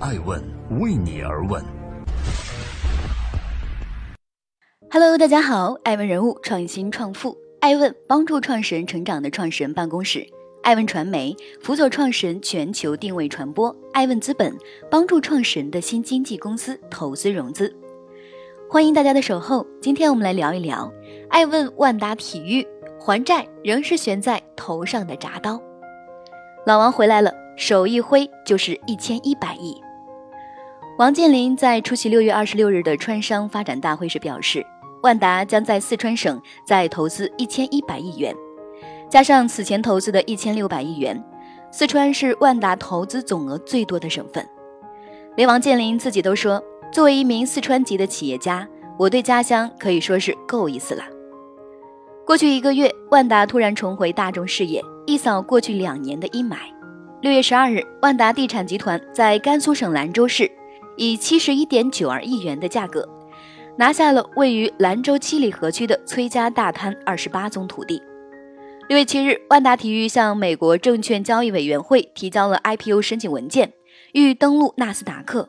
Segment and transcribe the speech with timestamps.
[0.00, 0.40] 爱问
[0.78, 1.60] 为你而问。
[4.92, 10.24] Hello，大家好，爱问人物创新创富，爱问帮助创始人成长的创始人办公室，
[10.62, 14.56] 爱问传媒辅佐创始人全球定位传播，爱问资本
[14.88, 17.74] 帮助创始人的新经纪公司投资融资。
[18.70, 20.88] 欢迎大家的守候，今天我们来聊一聊
[21.28, 22.64] 爱问万达体育
[23.00, 25.60] 还债仍是悬在头上的铡刀。
[26.64, 29.74] 老王回来了，手一挥就是一千一百亿。
[30.98, 34.66] 王健林在出席六月二十六日的川商发展大会时表示，
[35.00, 38.34] 万达将在四川省再投资一千一百亿元，
[39.08, 41.24] 加上此前投资的一千六百亿元，
[41.70, 44.44] 四川是万达投资总额最多的省份。
[45.36, 46.60] 连王健林自己都说。
[46.90, 48.66] 作为一名四川籍的企业家，
[48.98, 51.04] 我对家乡可以说是够意思了。
[52.26, 56.56] 过去一个月，万达突然重回大众视野，一扫过去两年的阴霾。
[57.20, 60.50] 六月十二日，万达地产集团在甘肃省兰州市
[60.98, 63.08] 以七十一点九二亿元的价格，
[63.76, 68.02] 拿下了位于兰州七里河区的崔家大滩二十八宗土地。
[68.88, 73.72] 六月七日，万达体育向美国证券交易委员会提交了 IPO 申请文件，
[74.12, 75.48] 欲登陆纳斯达克。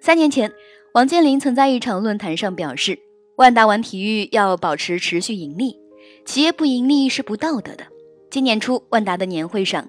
[0.00, 0.50] 三年前，
[0.94, 2.98] 王健林曾在一场论坛上表示，
[3.36, 5.76] 万达玩体育要保持持续盈利，
[6.24, 7.84] 企业不盈利是不道德的。
[8.30, 9.86] 今年初，万达的年会上，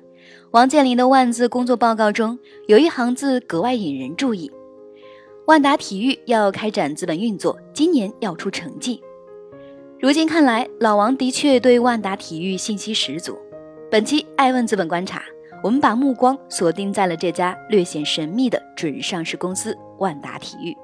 [0.52, 4.52] 王健林的万字工作报告中有一行字格外引人注意：
[5.48, 9.02] 万达体育要开展资本运作，今年要出成绩。
[9.98, 13.40] 如今看来，老王的确对万达体育信心十足。
[13.90, 15.23] 本期爱问资本观察。
[15.64, 20.75] 我们把目光锁定在了这家略显神秘的准上市公司万达体育。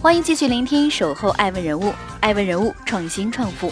[0.00, 1.84] 欢迎继续聆听《守候爱问人物》，
[2.20, 3.70] 爱问人物创新创富，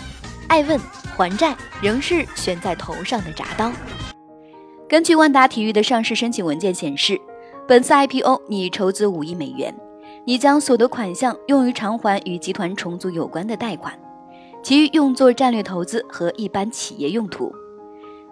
[0.48, 0.78] 爱问
[1.16, 3.72] 还债仍是悬在头上的铡刀。
[4.86, 7.18] 根据万达体育的上市申请文件显示，
[7.68, 9.74] 本次 IPO 拟筹资五亿美元，
[10.24, 13.92] 拟将所得款项用于偿还与集团重组有关的贷款，
[14.62, 17.52] 其余用作战略投资和一般企业用途。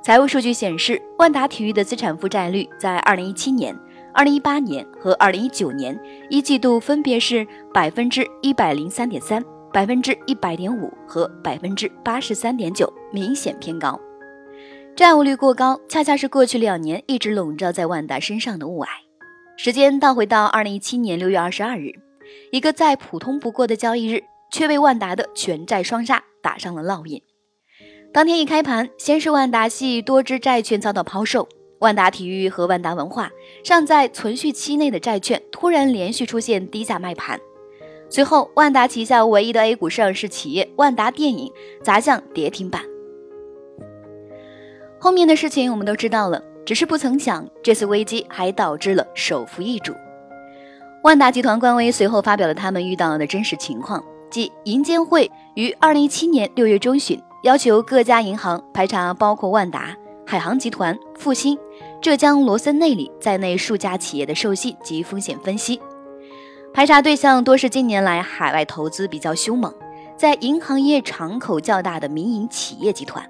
[0.02, 3.78] 财务数据显示，万达体育的资产负债率在二零一七年、
[4.14, 14.00] 二零一八年和二零一九年一季度分别是百分之一百零三点三、百分之一百点五和百分之八十三点九，明显偏高。
[14.96, 18.86] 债务率过高，恰恰是过去两年一直笼罩在万达身上的雾霭。
[19.58, 21.92] 时间倒回到二零一七年六月二十二日，
[22.52, 24.22] 一个再普通不过的交易日，
[24.52, 27.22] 却被万达的全债双杀打上了烙印。
[28.12, 33.30] 当天一开盘，先是万达系多只债券遭到抛售，万达体育和万达文化
[33.64, 37.40] 尚在存续期内的债券突然连续出现低价卖盘。
[38.10, 41.50] 随后，万达旗下唯一的 A 股上市企业万达电影
[41.82, 42.82] 砸向跌停板。
[44.98, 49.94] 后面的事情我们都知道了，只是不曾想这次危机还导致了首富易主。
[51.04, 57.18] 万达集团官微随后发表了他们遇到的真实情况，即银监会于二零一七年六月中旬。
[57.42, 61.56] 要求各家银行排查包括万达、海航集团、复兴、
[62.02, 65.80] 浙江罗森内里在内数家企业的授信及风险分析。
[66.74, 69.72] 排查对象多是近年来海外投资比较凶猛，
[70.16, 73.24] 在银行业敞口较大的民营企业集团。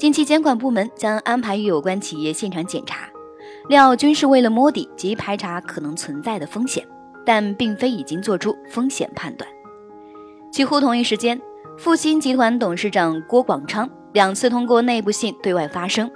[0.00, 3.06] 近期监管部门将安排与有关企业现场检查，
[3.68, 6.82] 料均是为了摸底及排查可能存在的风险，
[7.26, 9.46] 但并非已经做出风险判断。
[10.50, 11.38] 几乎同一时间。
[11.76, 16.10] 复星集团董事长郭广昌两次通过内部信对外发声，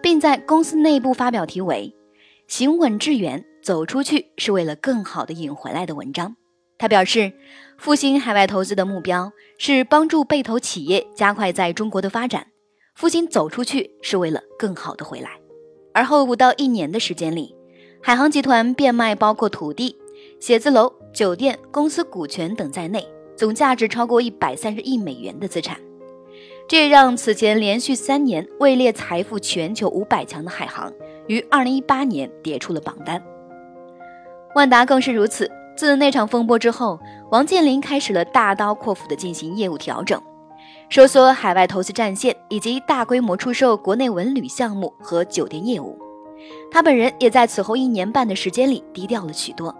[0.00, 1.94] 并在公司内部发表题为
[2.46, 6.36] “行稳致远，走出去是为了更好的引回来的”文章。
[6.78, 7.32] 他表示，
[7.78, 12.46] 复兴海外投资的目标是帮助被投企业加快在中国的发展，
[12.94, 15.30] 父亲走出去是为了更好的回来。
[15.94, 17.54] 而后不到一年的时间里，
[18.02, 19.96] 海航集团变卖包括土地、
[20.40, 23.06] 写字楼、酒店、公司股权等在内。
[23.34, 25.76] 总价值超过一百三十亿美元的资产，
[26.68, 30.92] 这也让此前连续三年位列财富全球五百强的海航，
[31.26, 33.20] 于二零一八年跌出了榜单。
[34.54, 35.50] 万达更是如此。
[35.74, 37.00] 自那场风波之后，
[37.30, 40.22] 王健林开始了大刀阔斧的进行业务调整，
[40.92, 45.98] 收缩海外投资战线，以及大规模出售国内文旅项目和酒店业务。
[46.70, 49.74] 他本人也在此后一年半的时间里低调了许多。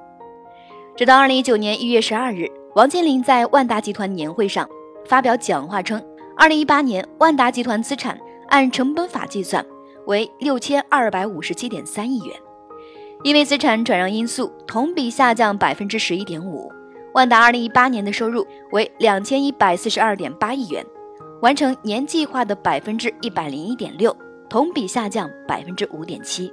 [0.96, 2.46] 直到二零一九年一月十二日。
[2.74, 4.66] 王健林在万达集团年会上
[5.04, 6.02] 发表讲话称，
[6.34, 8.18] 二零一八年万达集团资产
[8.48, 9.62] 按成本法计算
[10.06, 12.34] 为六千二百五十七点三亿元，
[13.22, 16.72] 因为资产转让因素，同比下降百分之十一点五。
[17.12, 20.82] 万达二零一八年的收入为两千一百四十二点八亿元，
[21.42, 24.16] 完成年计划的百分之一百零一点六，
[24.48, 26.52] 同比下降百分之五点七。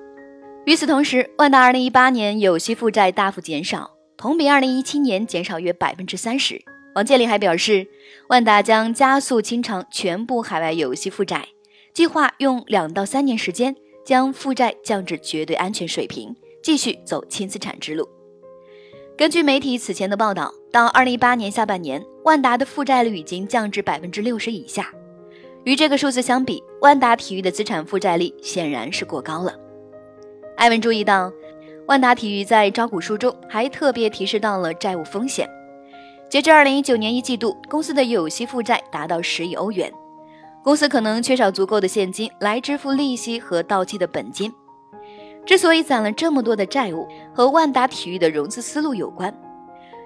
[0.66, 6.60] 与此同时，万达2018年有息负债大幅减少，同比2017年减少约百分之三十。
[6.96, 7.88] 王健林还表示，
[8.30, 11.48] 万达将加速清偿全部海外有息负债，
[11.94, 18.10] 计划用两到三年时间将负债降至绝对安全水平，继续走轻资产之路。
[19.16, 24.94] 根据媒体此前的报道，到2018年下半年，万达的负债率已经降至百分之六十以下。
[25.64, 29.52] 与这个数字相比，万达体育的资产负债率显然是过高了。
[30.56, 31.34] 艾文注意到，
[31.88, 35.50] 万达体育在招股书中还特别提示到了债务风险。
[36.30, 39.92] 截至二零一九年一季度，公司的有息负债达到十亿欧元，
[40.64, 44.54] 公司可能缺少足够的现金来支付利息和到期的本金。
[45.48, 49.36] 之所以攒了这么多的债务，和万达体育的融资思路有关。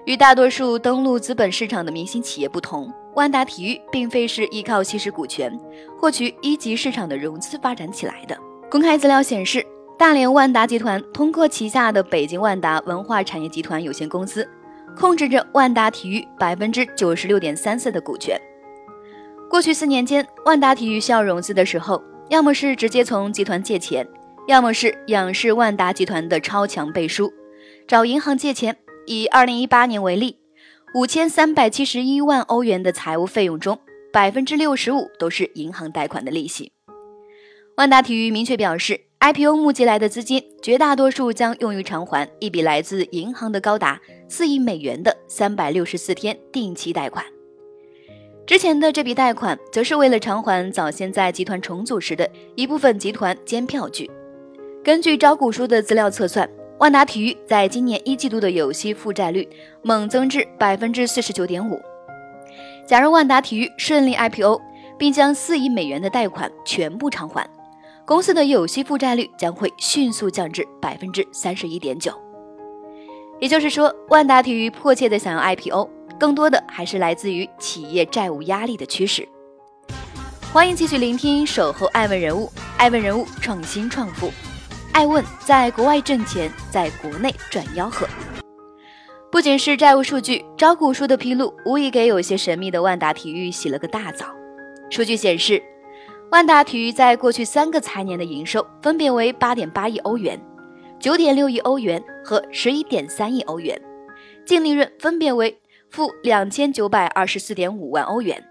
[0.04, 5.58] 与大多数登陆资本市场的明星企业不同，万达体育并非是依靠稀释股权
[5.98, 8.38] 获取一级市场的融资发展起来的。
[8.70, 9.64] 公开资料显示。
[9.96, 14.46] 大连万达集团通过旗下的北京万达文化产业集团有限公司，
[14.96, 18.36] 控制着万达体育百分之九十六点三四的股权。
[19.48, 24.04] 过去四年间，万达体育需要融资的时候，要么是直接从集团借钱，
[24.48, 27.32] 要么是仰视万达集团的超强背书，
[27.86, 28.76] 找银行借钱。
[29.06, 30.38] 以二零一八年为例，
[30.94, 33.78] 五千三百七十一万欧元的财务费用中，
[34.12, 36.72] 百分之六十五都是银行贷款的利息。
[37.76, 39.00] 万达体育明确表示。
[39.20, 43.98] IPO 募集来的资金，绝大多数将用于偿还一笔来自银行的高达
[44.28, 47.24] 四亿美元的三百六十四天定期贷款。
[48.46, 54.10] 之前的这笔贷款，则是为了偿还早先在集团重组时的一部分集团兼票据。
[54.84, 56.46] 根据招股书的资料测算，
[56.78, 59.48] 万达体育在今年一季度的有息负债率
[59.82, 61.80] 猛增至百分之四十九点五。
[62.86, 64.60] 假如万达体育顺利 IPO，
[64.98, 67.48] 并将四亿美元的贷款全部偿还。
[68.04, 72.12] 公司的有息负债率将会迅速降至百分之三十一点九，
[73.40, 75.88] 也就是说，万达体育迫切的想要 IPO，
[76.18, 79.26] 更多的还是来自于企业债务压力的驱使。
[80.52, 82.46] 欢迎继续聆听《守候爱问人物》，
[82.76, 84.30] 爱问人物创新创富，
[84.94, 88.06] 爱问在国外挣钱，在国内赚吆喝。
[89.28, 94.26] 不仅是债务数据，招股书的披露无疑给有些神秘的万达体育洗了个大澡。
[94.90, 95.60] 数据显示。
[96.30, 100.40] 万达体育在过去三个财年的营收分别为八点八亿欧元、
[100.98, 103.80] 九点六亿欧元和十一点三亿欧元，
[104.46, 105.60] 净利润分别为
[105.90, 108.42] 负两千九百二十四点五万欧元、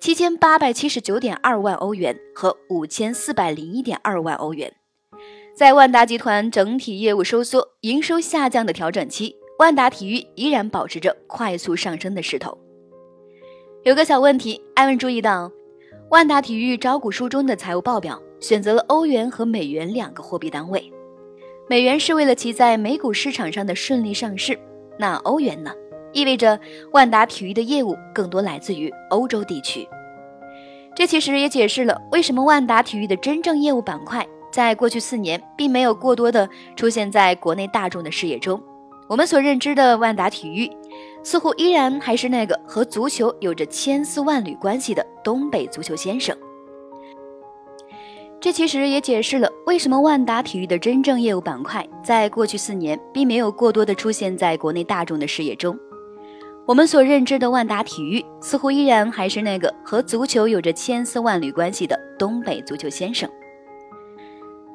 [0.00, 4.72] 七千八百七十九点二万欧元和五千四百零一点二万欧元。
[5.58, 12.56] 在万达集团整体业务收缩、营收下降的调整期，万达体育依然保持着快速上升的势头。
[13.82, 15.50] 有个小问题，艾文注意到。
[16.10, 20.92] 万达体育招股书中的财务报表选择了欧元和美元两个货币单位，
[21.68, 24.56] 美元是为了其在美股市场上的顺利上市，
[24.96, 25.72] 那欧元呢？
[26.12, 26.60] 意味着
[26.92, 29.88] 万达体育的业务更多来自于欧洲地区。
[30.94, 34.24] 这其实也解释了为什么万达体育的真正业务板块
[34.58, 38.60] 在过去四年并没有过多的出现在国内大众的视野中。
[39.06, 40.68] 我们所认知的万达体育，
[41.22, 46.36] 似乎依然还是那个和足球有着千丝万缕关系的东北足球先生。
[48.40, 55.78] 这其实也解释了为什么万达体育的真正业务板块在过去四年并没有过多的出现在国内大众的视野中。
[56.66, 63.30] 我们所认知的万达体育，似乎依然还是那个和足球有着千丝万缕关系的东北足球先生。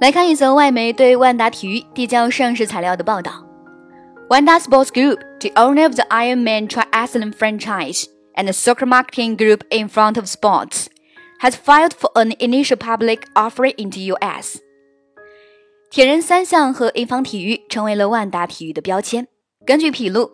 [0.03, 3.47] 来看一则外媒对万达体育递交上市材料的报道。
[4.27, 9.87] Wanda Sports Group, the owner of the Ironman Triathlon franchise and the soccer marketing group in
[9.87, 10.87] front of sports,
[11.39, 14.57] has filed for an initial public offering in the U.S.
[15.89, 19.29] 铁人三项和英方体育成为了万达体育的标签。
[19.65, 20.31] 根据披露，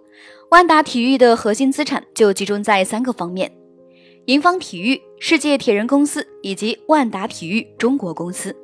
[0.50, 3.52] 万达体育的核心资产就集中在三个方面：
[4.26, 8.56] 银方体育、世界铁人公司以及万达体育中国公司。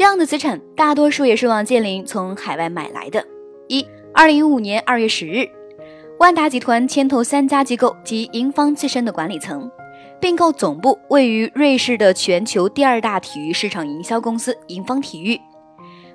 [0.00, 3.22] 这样的资产大多数也是王健林从海外买来的。
[3.68, 5.46] 一，二零一五年二月十日，
[6.18, 9.70] 万达集团牵头三家机构及银方自身的管理层，
[10.18, 15.38] 并购总部位于瑞士的全球第二大体育市场营销公司银方体育，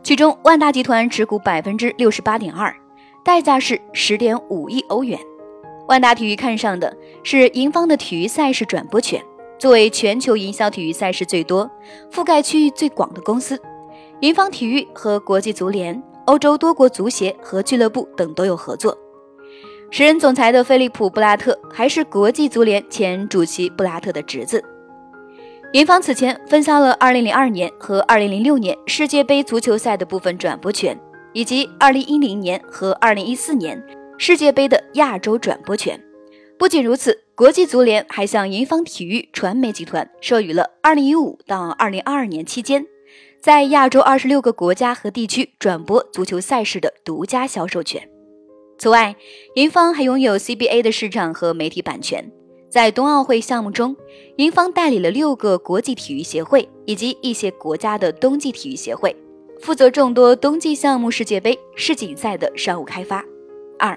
[0.02, 2.76] 其中万达集团持股百分之六十八点二，
[3.24, 5.20] 代价是十点五亿欧元。
[5.88, 9.22] 万达体育看上的是银方的体育赛事转播权。
[9.58, 11.70] 作为全球营销体育赛事最多、
[12.12, 13.58] 覆盖区域最广的公司，
[14.22, 18.98] 银方体育和国际足联、欧洲多国足协和俱乐部等都有合作。
[19.92, 24.64] 时任总裁的菲利普·布拉特还是国际足联前主席布拉特的侄子。
[25.74, 30.98] 银方此前分销了2002年和2006年世界杯足球赛的部分转播权，
[31.34, 33.84] 以及2010年和2014年
[34.18, 36.02] 世界杯的亚洲转播权。
[36.58, 42.86] 不仅如此，国际足联还向银方体育传媒集团授予了2015到2022年期间，
[43.46, 48.02] 在亚洲26个国家和地区转播足球赛事的独家销售权。
[48.80, 49.16] 此外，
[49.54, 52.28] 银方还拥有 CBA 的市场和媒体版权。
[52.72, 53.96] 在冬奥会项目中，
[54.38, 59.16] 银方代理了六个国际体育协会以及一些国家的冬季体育协会，
[59.62, 63.24] 负责众多冬季项目世界杯、世锦赛的商务开发。
[63.78, 63.96] 二，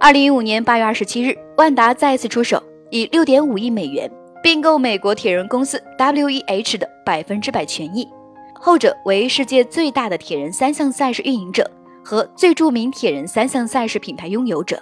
[0.00, 2.60] 二零一五年八月二十七日，万达再次出手，
[2.90, 4.10] 以六点五亿美元
[4.42, 8.08] 并购美国铁人公司 WEH 的百分之百权益，
[8.64, 11.68] 后者为世界最大的铁人三项赛事运营者
[12.04, 14.80] 和最著名铁人三项赛事品牌拥有者。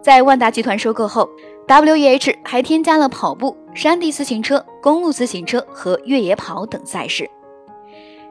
[0.00, 1.28] 在万达集团收购后。
[1.66, 7.26] W E H 还添加了跑步、山地自行车、公路自行车和越野跑等赛事，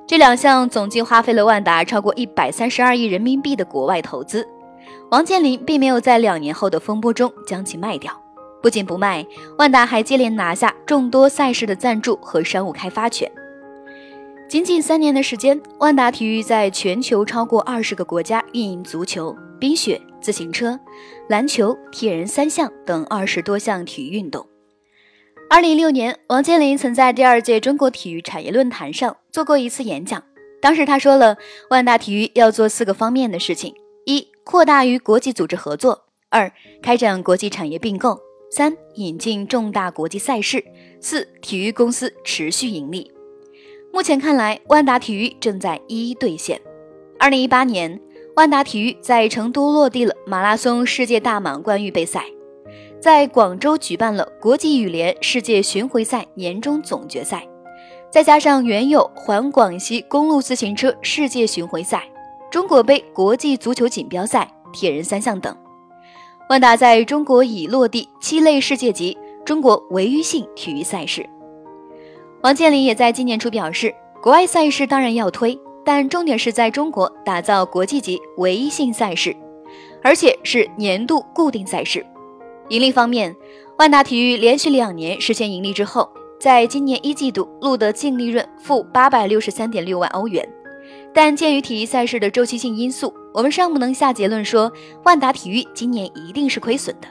[0.05, 4.47] 这两项总计花费了万达超过一百三十二亿人民币的国外投资。
[5.09, 8.13] 王健林并没有在两年后的风波中将其卖掉，
[8.61, 9.25] 不仅不卖，
[9.57, 13.27] 万达还接连拿下众多赛事的赞助和商务开发权。
[14.49, 20.01] 仅仅三年的时间，万达体育在全球超过二十个国家运营足球、冰雪。
[20.21, 20.79] 自行车、
[21.27, 24.47] 篮球、铁人三项等二十多项体育运动。
[25.49, 30.23] 二零一六年，王健林曾在第二届中国体育产业论坛上做过一次演讲。
[30.61, 31.35] 当时他说了，
[31.69, 35.91] 万达体育要做四个方面的事情：一、扩大与国际组织合作；
[36.29, 36.49] 二、
[36.81, 38.15] 开展国际产业并购；
[38.49, 40.59] 三、引进重大国际赛事；
[41.01, 43.11] 四、体育公司持续盈利。
[43.93, 46.59] 目前看来，万达体育正在一一兑现。
[47.19, 48.01] 二零一八年。
[48.35, 52.25] 万达体育在成都落地了马拉松世界大满贯预备赛，
[52.99, 57.47] 在广州举办了国际羽联世界巡回赛年终总决赛，
[58.09, 62.09] 再加上原有环广西公路自行车世界巡回赛、
[62.49, 65.55] 中国杯国际足球锦标赛、铁人三项等，
[66.49, 71.29] 万达在中国已落地七类世界级中国唯一性体育赛事。
[72.43, 75.57] 王健林也在今年初表示，国外赛事当然要推。
[75.85, 79.35] 但重点是在中国打造国际级唯一性赛事，
[80.01, 82.05] 而且是年度固定赛事。
[82.67, 83.33] 盈利方面，
[83.77, 90.47] 万达体育连续两年实现盈利之后，在今年一季度录得净利润负八百六十三点六万欧元。
[91.13, 94.71] 但鉴于体育赛事的周期性因素，我们尚不能下结论说
[95.03, 97.07] 万达体育今年一定是亏损的。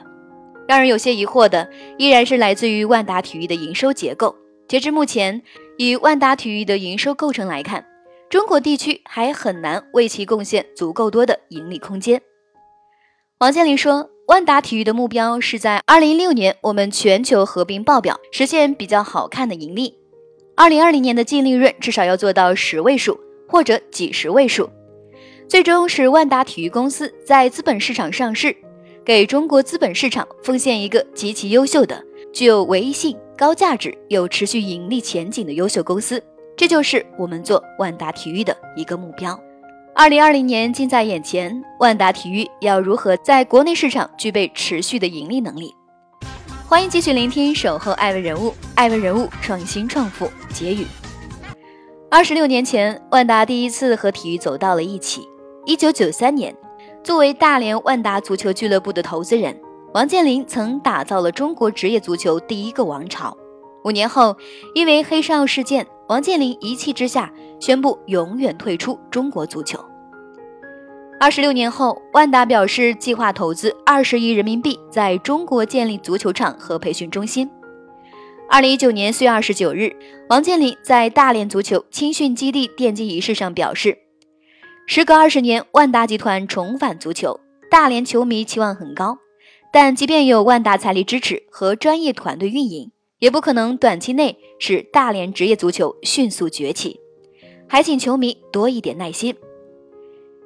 [0.67, 4.35] 让人有些疑惑的，依然是来自于万达体育的营收结构。
[4.67, 5.41] 截至目前，
[5.77, 7.85] 以万达体育的营收构成来看。
[8.29, 12.19] 中国地区还很难为其贡献足够多的盈利空间。
[13.37, 19.93] 王健林说：“万达体育的目标是在二零一六年我们全球合并报表实现比较好看的盈利，
[20.55, 24.67] 二零二零年的净利润至少要做到十位数或者几十位数，
[25.47, 28.55] 最终使万达体育公司在资本市场上市，
[29.05, 32.03] 给中国资本市场奉献一个极其优秀的、
[32.33, 36.23] 具有唯一性、高价值、有持续盈利前景的优秀公司。”
[36.55, 39.37] 这就是我们做万达体育的一个目标。
[39.95, 45.73] 二零二零年近在眼前，万达体育要如何在国内市场具备持续的盈利能力？
[46.67, 50.85] 欢迎继续聆听《守候爱问人物》，爱问人物创新创富结语。
[52.09, 55.27] 二十六年前，万达第一次和体育走到了一起。
[55.65, 56.55] 一九九三年，
[57.03, 59.59] 作为大连万达足球俱乐部的投资人，
[59.93, 63.37] 王健林曾打造了中国职业足球第一个王朝。
[63.83, 64.35] 五年后，
[64.73, 65.85] 因为黑哨事件。
[66.09, 69.79] 王健林一气之下宣布永远退出中国足球。
[71.19, 77.49] 二十六年后，万达表示计划投资二十亿人民币在中国建立足球场和培训中心。
[78.49, 79.95] 二零一九年四月二十九日，
[80.27, 83.97] 王健林在大连足球青训基地奠基仪式上表示
[84.85, 87.39] ：“时隔二十年，万达集团重返足球，
[87.71, 89.17] 大连球迷期望很高，
[89.73, 92.91] 但即便有万达财力支持和专业团队运营。”
[93.23, 96.99] 也不可能短期内使大连职业足球迅速崛起，
[97.69, 99.33] 还请球迷多一点耐心。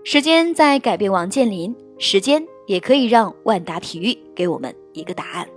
[0.04, 5.50] 时间在改变王健林，时间也可以让万达体育给我们一个答案。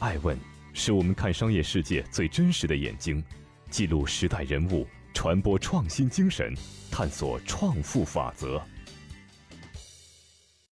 [0.00, 0.36] 爱问
[0.74, 3.24] 是我们看商业世界最真实的眼睛，
[3.70, 6.52] 记录时代人物，传播创新精神，
[6.92, 8.60] 探索创富法则。